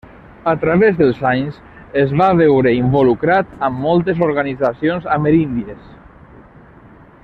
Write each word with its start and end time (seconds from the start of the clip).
A 0.51 0.53
través 0.61 0.95
dels 1.01 1.19
anys 1.31 1.59
es 2.05 2.15
va 2.21 2.29
veure 2.41 2.73
involucrat 2.79 3.53
amb 3.69 3.79
moltes 3.85 4.27
organitzacions 4.31 5.09
ameríndies. 5.19 5.83